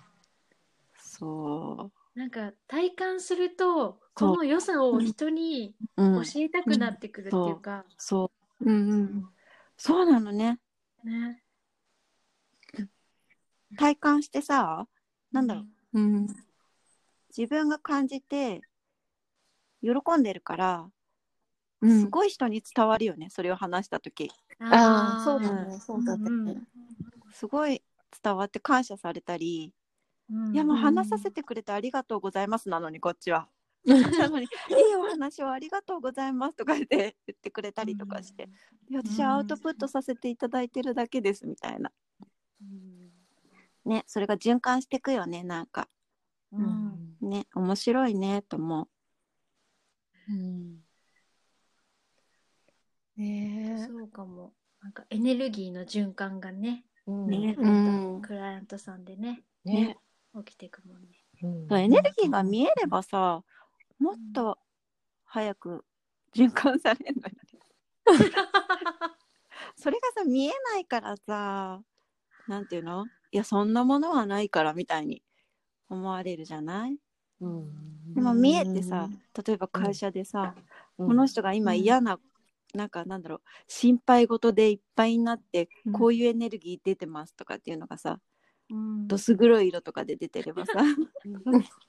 [0.97, 2.51] そなんか
[2.91, 6.23] 体感するとこの良さを人にう、うん。
[6.23, 8.69] 教、えたくなってくるっていうか、そう。
[8.69, 9.30] うんうん。
[9.77, 10.60] そうなのね。
[11.04, 11.41] ね。
[13.77, 14.86] 体感してさ
[15.32, 15.62] なんだろ
[15.93, 15.99] う。
[15.99, 16.27] うん。
[17.36, 18.62] 自分が感じて
[19.82, 20.89] 喜んでるから
[21.82, 22.01] うん。
[22.01, 24.32] すごい人に伝わるよね、それを話した時。
[24.60, 25.80] ああ、そうだだね。
[25.80, 26.30] そうだね。
[27.34, 27.82] すごい
[28.21, 29.81] 伝わって感謝されたり、うん
[30.54, 32.70] いやもう話させてくれてありがとうございます。
[32.70, 33.50] なのにこっちは。
[33.86, 38.50] なのにいいお話をありがとうございますとか言って言ってくれたりとかして、
[38.94, 41.91] 私はアウトプットさせていただいてるだけですみたいな。
[43.84, 45.89] ねそれが循環していくよねなんか。
[46.54, 47.17] うん。
[47.22, 48.88] ね面白いねと思
[50.30, 50.34] う。
[50.34, 50.84] ん。
[53.17, 53.86] ね。
[53.88, 54.54] そうかも。
[54.82, 57.28] なんかエネルギーの循環がねうん。
[57.28, 57.56] ね。
[57.58, 57.62] え。
[57.62, 58.22] うん。
[58.22, 59.44] クライアントさんでね。
[59.65, 59.98] ね
[60.46, 61.08] 起きていくもんね。
[61.44, 61.74] うん。
[61.74, 61.78] う。
[61.78, 63.44] エネルギーが見えればさ
[64.00, 64.58] もっと
[65.26, 65.86] 早く
[66.36, 67.60] 循環されるのよね。
[69.76, 71.82] それがさ見えないからさ
[72.48, 73.06] なんていうの？
[73.32, 75.24] いやそんなものはないからみたいに
[75.89, 76.98] 思われるじゃない？
[77.41, 78.13] うん。
[78.13, 79.10] でも見えてさ
[79.46, 80.56] 例えば会社でさ、
[80.98, 82.20] この人が今嫌な、
[82.74, 85.94] なんかなんだろう心配事でいっぱいになって、うん。
[85.94, 88.20] こういうエネルギー出てますとかっていうのがさ、うん
[89.07, 90.73] どす黒い色とかで出てればさ。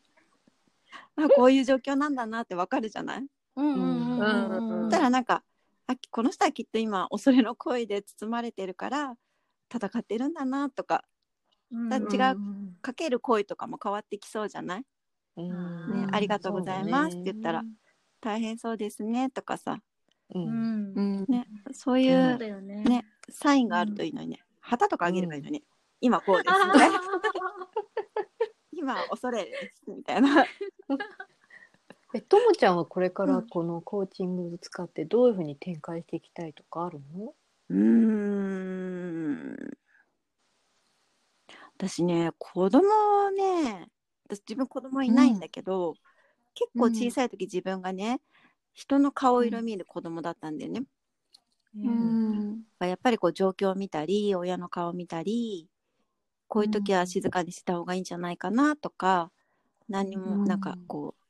[1.16, 3.26] あこういう状況なんだなってわかるじゃない？
[3.56, 5.44] うんうんうんそしたらなんか
[5.86, 9.16] あこの人はきっと今恐れの声で包まれてるから
[9.74, 11.04] 戦ってるんだなとか
[11.70, 12.38] うんだ違う
[12.80, 14.84] かける声とかも変わってきそうじゃない？
[15.36, 15.86] うん。
[15.92, 17.14] ねありがとうございます。
[17.14, 17.76] って言ったらうん
[18.20, 19.82] 大変そうですねとかさ。
[20.34, 20.92] ううん。
[20.94, 21.24] んうん。
[21.28, 22.84] ねそういそうね。
[22.84, 24.40] ねサインがあるといいのにね。
[24.60, 25.64] 旗とかあげればいいのに、
[26.02, 26.90] 今こうですあね。
[28.72, 30.44] 今恐れですみたいな。
[32.14, 33.30] えともちゃんはこれかうん。
[33.30, 37.34] らこのコーチングを使ってどういうふうに展開していきたいとかあるの？
[37.70, 39.56] うーん。
[41.78, 42.80] 私ね子供
[43.26, 43.88] をね
[44.26, 45.94] 私自分子供いないんだけど、
[46.54, 48.20] 結構小さい時自分がね
[48.74, 50.82] 人の顔色見る子供だったんだよね、
[51.74, 52.64] うん。
[52.80, 55.68] やっぱりこう状況を見たり親の顔を見たり
[56.52, 59.30] こういう時は静かにした方がいいんじゃないかなとか
[59.88, 60.44] 何にもうん。
[60.44, 61.24] なんかこう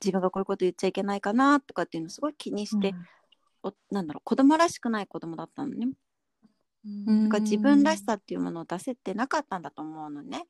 [0.00, 2.94] 自分がこういうこと言っちゃいけないかなとかっていうのをすごい気にして、
[3.64, 5.88] おなんだろう子供らしくない子供だったのね。
[6.84, 7.24] うん。
[7.24, 10.44] だから自分らしさっていうものを出せてなかったんだと思うのね。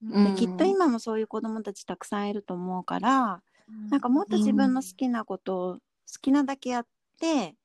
[0.00, 0.36] うん。
[0.36, 3.42] できっと今もそういう子供たちたくさんいると思うから、
[3.90, 5.80] なんかもっと自分の好きなことを好
[6.22, 6.86] きなだけやっ
[7.18, 7.56] て、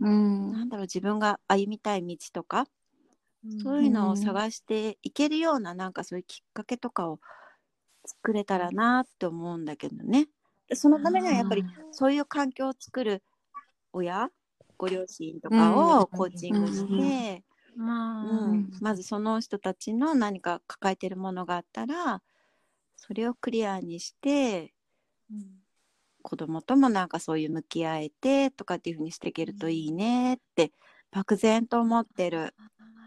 [0.00, 0.52] うん。
[0.52, 2.66] なんだろう自分が歩みたい道とか、
[3.62, 7.18] そういうのを探していけるようななんかそういうきっかけとかを
[8.04, 10.28] 作れたらなって思うんだけどね。
[10.68, 13.22] でそのためにはやっぱりそういう環境を作る
[13.92, 14.30] 親
[14.76, 17.44] ご両親とかをコーチングして、
[17.76, 18.70] まあ、うん。
[18.80, 22.22] まずその人たちの何か抱えてるものがあったら
[22.96, 24.72] それをクリアにして
[26.22, 30.72] 子供ともなんかそういう向き合えてとかっていうふうにしていけるといいねって
[31.10, 32.54] 漠然と思ってる。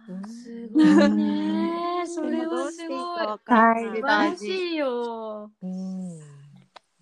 [0.05, 2.03] すごいね。
[2.07, 2.99] それはすごい。
[2.99, 3.83] わかんない。
[3.85, 5.51] 素晴らしいよ。
[5.61, 6.17] うん。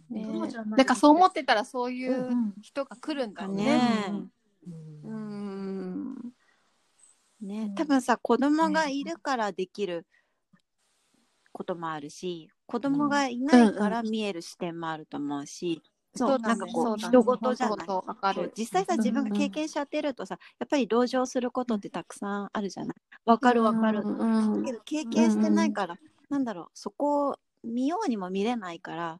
[0.09, 3.63] ねそうじゃないなんかそう思ってたらそういううん人が来るんだろうね。
[3.63, 4.25] ね
[5.03, 6.33] うーん。
[7.41, 10.05] ね、多分さ子供がいるからできる
[11.51, 15.81] こともあるし子供がいないから見える視点もあると思うし、
[16.15, 18.05] そうなんかこう人事じゃないそ。
[18.55, 22.95] 実際さ自分が経験しちゃってるとさやっぱり同情することってたくさんあるじゃない。
[23.25, 25.97] わかるわかる、うんうんだけど経験してないから、
[26.29, 29.19] なんだろうそこを見ようにも見れないから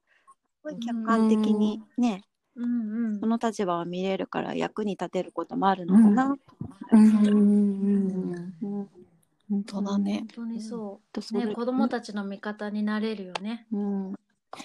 [0.80, 2.24] 客観的にね、
[2.56, 3.20] うんうん。
[3.20, 6.36] その立場を見れるから役に立てることもあるのかな。
[6.92, 7.08] うん。
[7.08, 8.90] うんうん
[9.50, 10.20] 本当だね。
[10.20, 11.02] 本当にそ
[11.34, 11.38] う。
[11.38, 13.68] ね、子供たちの味方になれるよね。
[13.72, 14.14] うん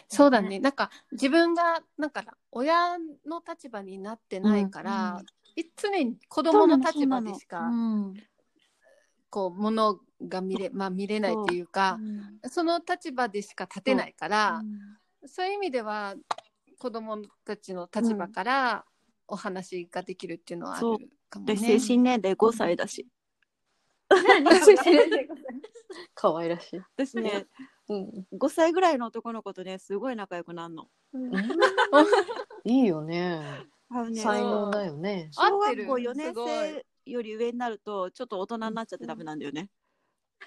[0.08, 0.60] そうだね。
[0.60, 5.22] なんか自分がなんか親の立場になってないから、
[5.56, 8.14] い常に子供の立場でしかうん。
[9.30, 11.98] こうものが見れまあ見れないっていうか、
[12.50, 14.62] その立場でしか立てないから、
[15.26, 16.14] そういう意味では
[16.78, 18.84] 子供たちの立場から
[19.26, 21.78] お話ができるっていうのはあそうるかもでね。
[21.78, 23.06] 精神年齢5歳だし。
[26.14, 26.80] 可愛らしい。
[26.96, 27.46] 私ね
[27.88, 30.88] うん、5歳ぐらいの男の子とねすごい仲良くなるの。
[32.64, 33.40] いいよね。
[33.90, 35.30] あのね才能だよね。
[35.32, 36.50] 小合ってる学校4年すごい
[37.06, 39.70] 生より上になるとちょっと大人になっちゃってダメなんだよね。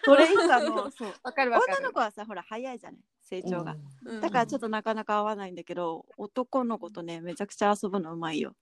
[0.04, 1.93] それ以下の そうわかるわかる女の。
[1.93, 3.75] 子はさほら早いじゃない成長が、
[4.06, 8.56] うんだからちょっとなかなか合わないんだけど男の子とねめちゃくちゃ遊ぶのうまいよ。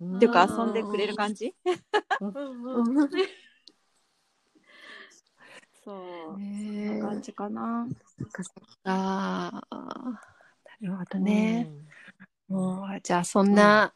[0.00, 1.54] うんっていうか遊んでくれる感じ？
[2.20, 3.10] うん
[5.84, 7.86] そう、ねそんな感じかな。
[8.84, 9.76] ああ、
[10.80, 11.68] なるほどね。
[12.48, 13.92] もうじゃあそんな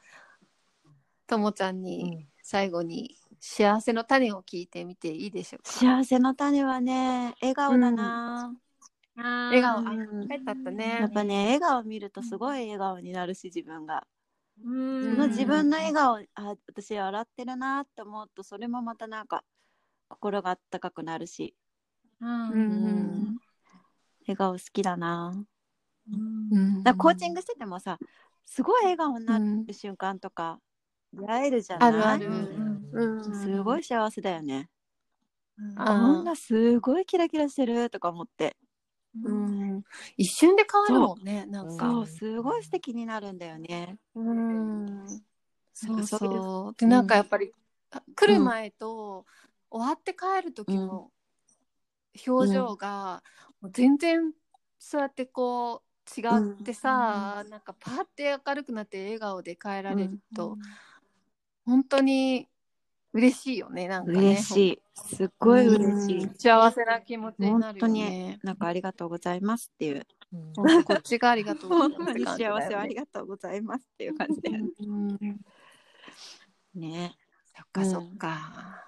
[1.26, 5.70] ともちゃんうにん最後に幸せの種を聞いてみていいでしょうか？
[5.70, 8.54] 幸せの種はね笑顔だな、
[9.16, 9.94] 笑顔、あ、う
[10.24, 11.12] ん書いてあったやねっ。
[11.12, 14.06] ぱね笑顔見るとすごい笑顔になるし自分が、
[14.64, 15.14] うん。
[15.14, 19.44] その自分の笑顔あ私笑ってるなって思うとそれもまたなんか
[20.08, 21.54] 心があったかくなるし
[22.20, 23.36] うんうん
[24.26, 25.32] 笑顔好きだな。
[26.10, 26.16] う
[26.58, 26.82] ん。
[26.82, 27.98] だコーチングしててもさ
[28.44, 30.58] すごい笑顔になる瞬間とか
[31.12, 32.26] 出会えるじゃない、あるある。
[32.26, 32.90] うん。
[32.92, 34.68] うんすごい幸せだよね、
[35.76, 38.56] あこんなすごいキラキラしてるとか思って。
[39.24, 39.82] うん、
[40.18, 41.46] 一瞬で変わるもんね。
[41.46, 41.90] なんか。
[41.90, 43.96] そうすごい素敵になるんだよね。
[44.14, 45.06] うん。
[45.72, 46.74] そうそう。
[46.78, 47.50] で、なんかやっぱり、
[47.92, 49.24] あ来る前と、
[49.70, 51.10] 終わって帰る時の
[52.26, 53.22] 表情が、
[53.60, 54.32] もう全然
[54.78, 56.24] そうやってこう、違
[56.60, 60.56] ってさ、なんかパーって明るくなって笑顔で帰られると、
[61.64, 62.48] 本当に
[63.12, 64.18] 嬉しいよね、なんかね。
[64.18, 64.82] 嬉しい。
[64.94, 66.34] すっごい嬉しい、うん。
[66.34, 68.38] 幸せな気持ちになるよね。
[68.42, 70.06] なんかありがとうございますっていう。
[70.32, 70.52] うん
[70.84, 72.24] こっちがありがとうございますね。
[72.24, 74.70] 幸せをありがとうございますっていう感じだよね。
[74.80, 75.40] うん。
[76.74, 77.16] ね。
[77.54, 78.85] そっかそっか。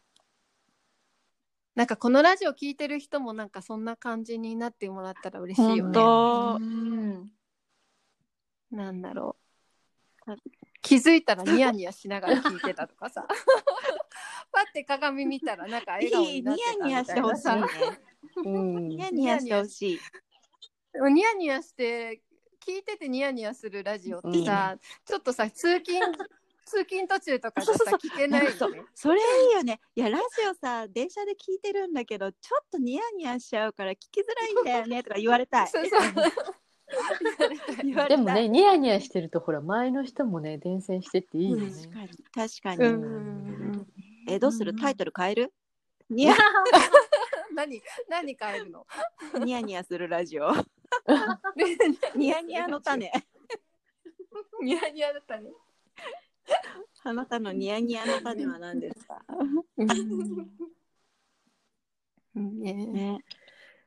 [1.79, 5.95] なんかこのラジオ聞いてる人もなんかそんな感じになってもらったら嬉しいよ本ね。
[5.95, 7.31] 当うん
[8.73, 9.37] なんだろ
[10.27, 10.35] う。
[10.83, 13.29] 気づいたらニヤニヤしながら聞いてたとかさ。
[14.51, 18.01] パッて鏡見たらなんか笑顔になってたヤニヤしてほしいね
[18.45, 20.01] うん ニヤニヤしてほしい
[21.13, 22.23] ニヤニヤして
[22.67, 26.01] 聞いててニヤニヤするラジオってさ、ちょっとさ通勤
[26.69, 28.85] 通勤途中とかじゃさ聞けないよね。
[28.95, 29.81] それいいよね。
[29.97, 35.69] いや、ラジオさ、電車で聞いてるんだけど、ちょっとニヤニヤしちゃうから聞きづらいんだよねとか言われたい。
[35.69, 36.01] そうそう
[37.85, 41.71] 言われたいでもね、ニヤニヤしてるとほら前の人もね伝染してっていいよね。
[41.71, 42.79] 確かに。
[42.79, 43.07] 確かうに。
[43.07, 43.87] ん
[44.29, 44.75] え、どうする？
[44.77, 45.53] タイトル変える？
[46.11, 46.35] ニヤ
[47.55, 48.87] 何何変えるの？
[49.45, 50.51] ニヤニヤするラジオ。
[52.15, 53.11] ニヤニヤの種。
[54.63, 55.51] ニヤニヤだったね。
[57.05, 59.23] あなたのニヤニヤの種は何ですか？
[62.35, 63.25] ねね。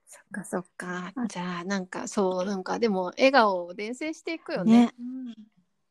[0.05, 1.13] そっかそっか。
[1.27, 1.87] じゃあなん。
[1.87, 2.63] かそうなん。
[2.63, 4.87] かでも笑顔を伝染していくよね。
[4.87, 4.93] ね。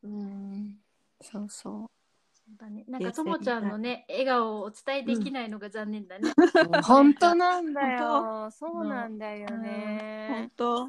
[0.03, 0.77] うん。
[1.23, 1.91] そうそ
[2.35, 2.85] そうだね。
[2.89, 3.03] なん。
[3.03, 3.69] かともちゃん。
[3.69, 6.31] のね、笑顔をお伝えできないのが残念だね。
[6.31, 6.83] う。
[6.83, 7.73] 本当なん。
[7.73, 8.51] だよ。
[8.51, 9.19] そうなん。
[9.19, 10.51] だよね本。
[10.57, 10.89] 当。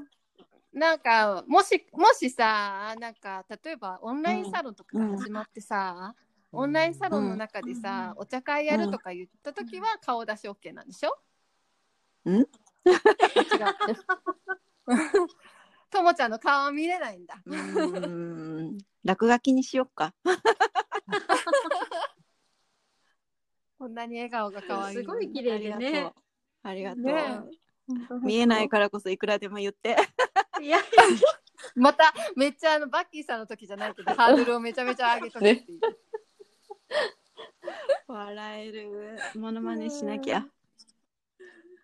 [0.73, 6.15] なんかもしもしさなんか例えばオンラインサロンとかが始まってさ、
[6.51, 11.17] オンラインサロンの中でさ、お茶会やるとか言った時は顔出し OK なんでしょ？
[12.29, 12.47] ん 違う。
[15.91, 17.41] ともちゃんの顔は見れないんだ。
[17.45, 18.77] うーん。
[19.03, 20.13] 落書きにしよっか。
[23.77, 24.97] こんなに笑顔が可愛い。
[24.97, 26.13] すごい綺麗でね。
[26.63, 27.03] ありがとう。
[27.03, 27.43] ねあり
[27.99, 29.97] がとう見えないからこそいくらでも言って。
[30.61, 30.79] いや、
[31.75, 35.79] まためっちゃあのバッキーさんの時じゃないけどハードルをめちゃめちゃ上げとくっていう。
[38.07, 39.17] 笑える。
[39.35, 40.45] モノマネしなきゃ。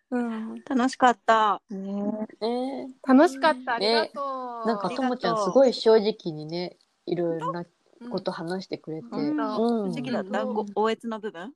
[0.09, 1.61] うん、楽しかった。
[1.69, 2.87] ね。
[3.05, 3.75] 楽しかった。
[3.75, 4.67] ありがとう。
[4.67, 7.65] なんかともちゃんすごい正直にねいろいろな
[7.99, 8.09] うん。
[8.11, 9.91] こと話してくれて、本うん。
[9.91, 10.53] 正直だった、うん。
[10.53, 11.51] ごおえつの部分？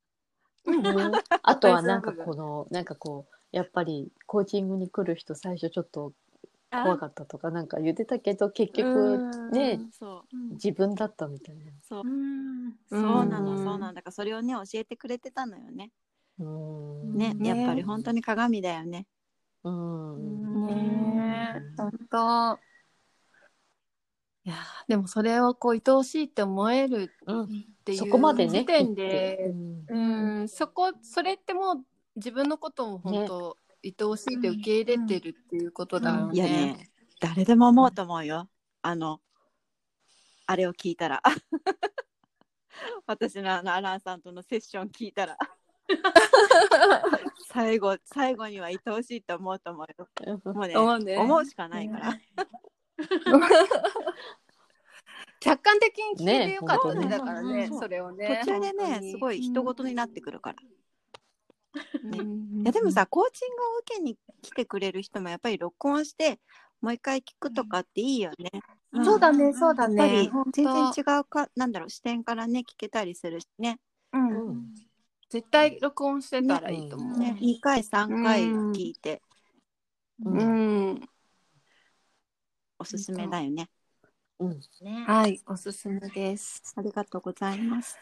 [0.65, 1.11] うん。
[1.43, 6.13] あとはなんかこのなんかこうやっぱりコーチングに来る人最初ちょっと
[6.71, 9.19] 怖かったとかなんか言ってたけど結局
[9.51, 9.79] ね
[10.51, 11.71] 自分だったみたいな。
[11.81, 12.03] そう。
[12.03, 12.73] うん。
[12.89, 13.57] そうなのうん。
[13.63, 14.01] そうなんだ。
[14.01, 15.91] からそれをね教えてくれてたのよね。
[16.39, 17.17] うん。
[17.17, 19.05] ねねやっぱり本当に鏡だよね。
[19.63, 20.67] うん。
[20.67, 22.59] ねえ、本当。
[24.43, 24.57] いやー
[24.87, 27.43] でもそれをこう愛おしいって思えるうん。
[27.43, 27.47] っ
[27.83, 29.85] ていうそこまでね時点うで、ん。
[29.89, 31.75] うん、そこそれってもう
[32.15, 36.33] 自分のことも本当、愛おしいって受け入れてるっていうことだよね。
[36.33, 36.89] いやね
[37.19, 38.47] 誰でも思うと思うよ。
[38.81, 39.19] あの
[40.45, 41.21] あれを聞いたら。
[43.05, 45.37] 私のあのアランさんとのセッション聞いたら。
[47.51, 49.87] 最後最後には愛おしいと思うと思う
[50.25, 50.41] よ。
[50.45, 51.17] もうね思うね。
[51.17, 52.19] 思うしかないから、
[55.39, 57.79] 客観的に聞いてよかったねねだからねそう。
[57.79, 58.41] それをね。
[58.45, 60.77] 途中でねすごい人事になってくるから、ねう。
[60.77, 60.80] ん
[61.73, 66.39] いやでもさコーチングを受けに来てくれる人もやっぱり録音して
[66.81, 68.49] もう一回聞くとかっていいよね。
[68.99, 70.31] んそうだねそうだやっぱりね。
[70.51, 73.79] 全然違うかなんだろう視点からね聞けたりするしね。
[74.13, 74.73] うんうん
[75.29, 77.17] 絶対録音してたらいいと思う。
[77.17, 79.21] ね2回3回聞いて
[80.25, 80.43] うんう
[80.95, 81.09] ん
[82.79, 83.69] おすすめだよね。
[84.39, 85.05] うんね。
[85.07, 86.73] はい、おすすめです。
[86.75, 87.97] ありがとうございます。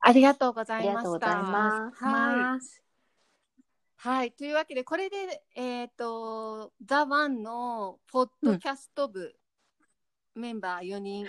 [0.00, 1.28] ありがとうございました。
[1.28, 2.80] はい。
[4.02, 9.34] はい、というわけで、これで、えっ、と、ザ・ワンのポッドキャスト部、
[10.34, 11.26] メンバー4人、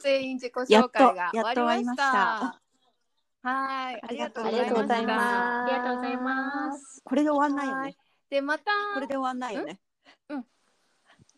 [0.00, 2.60] 全員自己紹介が終わりました。
[3.42, 5.26] はい、ありがとうあございます。
[5.26, 7.02] ありがとうございます。
[7.04, 7.96] これで終わんないよねはい。
[8.30, 9.80] で、また、これで終わんないよね。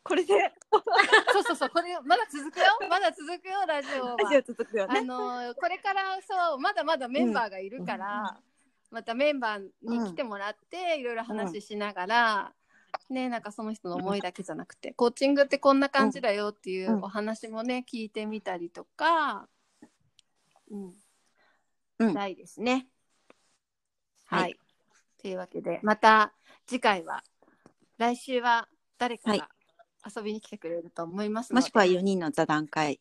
[0.07, 0.09] うん。
[0.09, 0.55] これで
[1.33, 2.66] そうそうそう、これ、まだ続くよ。
[2.88, 4.16] まだ続くよ、ラジオは。
[4.16, 5.03] ラジオ続くよあね。
[5.03, 8.40] のこれからそうまだまだメンバーがいるから、
[8.90, 12.55] またメンバーに来てもらって、いろいろ話しながら、
[13.11, 19.49] ねなんかその人の思いだけじゃなくて、コーチングってこんな感じだよっていううんお話もね聞いてみたりとか、
[20.71, 20.95] うん
[21.99, 22.88] うんしたいですね。
[24.27, 24.59] はいはい、
[25.23, 26.35] というわけでまた
[26.66, 27.23] 次回は
[27.99, 29.49] 来週は誰かはいが
[30.15, 33.01] 遊びに来てくれると思いますもしくは4人の座談会。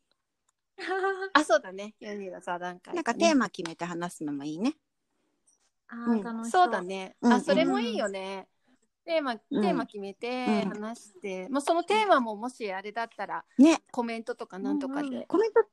[1.34, 4.76] あそうだね4人の座談会、なんかテーマ決めて話すのもいいね。
[5.88, 6.82] あうんー楽しそうだ。
[6.82, 7.16] ね。
[7.22, 8.48] うんあ、それもいいよね。
[9.06, 13.84] テーマ、テうんーマ決めてうん話して、もうそのテーマももしあれだったらね。
[13.92, 15.64] コメントとかなんとかでコメント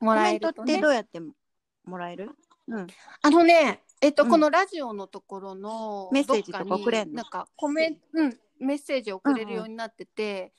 [0.00, 0.80] もらコメントって。
[0.80, 2.30] どうやってもらえる？
[2.66, 2.86] うん。
[3.22, 7.14] あのね、えっと、うんこのラジオのところのメッセージとかどっに送れんの？
[7.16, 10.52] なんかコメント、うん、メッセージ送れるようになってて、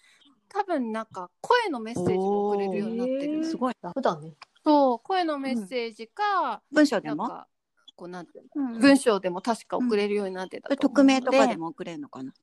[0.50, 3.46] 多分なんか声のメッセージも送れるようになってる。
[3.46, 3.74] すごい。
[3.82, 4.34] 楽だね。
[4.66, 7.16] そう、声のメッセージか、文章でも？
[7.16, 7.48] なんか
[7.96, 8.46] こうなんていう
[8.80, 12.34] 文章でも確か送れるようになってたと思う匿名とかでのも送れるのかな？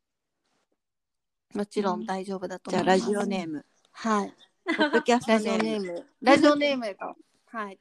[1.55, 2.99] もちろん大丈夫だと思います。
[3.01, 3.65] じゃあラジオネーム。
[3.93, 4.35] はい。
[4.77, 7.15] ポッドキャストラジオネーム、ラジオネームが、
[7.47, 7.79] はい。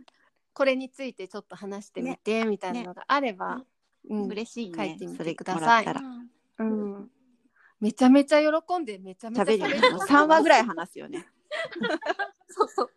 [0.53, 3.61] これについてちょっと話してみて、みたいなのがあれば、
[4.09, 4.77] うん、嬉しいね。
[4.77, 6.01] 書いてみてくださいもらったら。
[6.59, 7.11] うん。
[7.79, 9.89] めちゃめちゃ喜んで、めちゃめちゃ喋るよね。
[9.91, 11.27] もう3話ぐらい話すよね。
[12.49, 12.91] そうそう。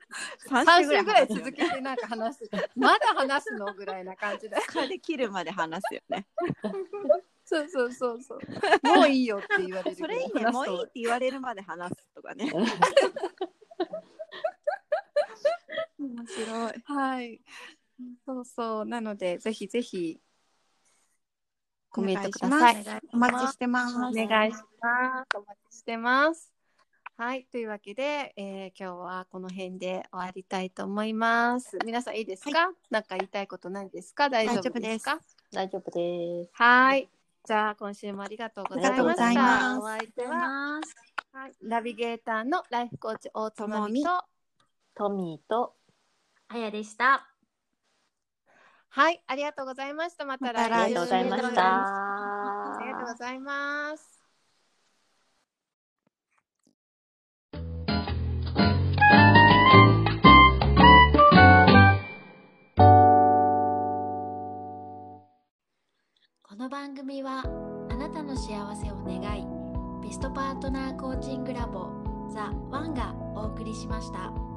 [0.49, 4.57] 3 3週ぐらい週ぐらい続けてなんか話して、まだ話すのぐらいな感じで。
[4.57, 6.27] 疲れ切るまで話すよね。
[7.45, 8.41] そうそうそうそう。
[8.87, 10.51] もういいよって言われるそれいいね。
[10.51, 12.51] もういいって言われるまで話すとかね。
[15.99, 16.83] 面白い。
[16.85, 17.41] はい。
[18.25, 18.87] そうそう。
[18.87, 20.21] なので、ぜひぜひ、
[21.91, 22.85] コメントください。
[23.13, 23.97] お待ちしてます。
[23.97, 25.37] お願いします。
[25.37, 26.53] お待ちしてます。
[27.17, 27.47] はい。
[27.53, 31.79] というわけで、えー今日はこの辺で終わりたいと思います。
[31.85, 34.31] 皆さんいいですか、なんか言いたいことないですか？
[34.31, 35.21] 大丈夫ですか？
[35.53, 36.51] 大丈夫です。
[36.55, 37.11] はい。
[37.45, 39.03] じゃあ、今週もありがとうございました。
[39.03, 40.81] ありがとうございますお相手は、
[41.33, 44.25] はい、ナビゲーターのライフコーチ大友美と、
[44.95, 45.75] トミーと
[46.49, 47.30] あやでした。
[48.93, 50.25] はい、ありがとうございました。
[50.25, 51.63] また来週ありがとうございました。
[51.63, 54.21] ありがとうございます。
[66.43, 67.45] この番組は
[67.91, 69.47] あなたの幸せを願い
[70.03, 71.89] ベストパートナーコーチングラボ
[72.35, 74.50] ザ・ワンがお送りしました。